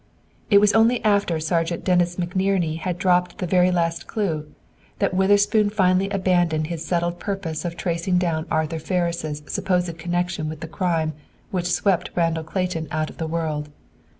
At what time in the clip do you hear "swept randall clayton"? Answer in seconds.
11.71-12.87